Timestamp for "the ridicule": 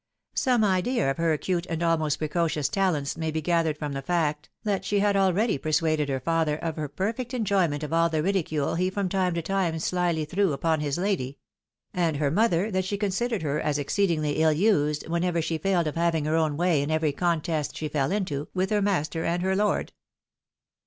8.09-8.73